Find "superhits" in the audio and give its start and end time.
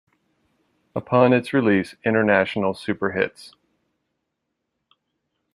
2.73-3.53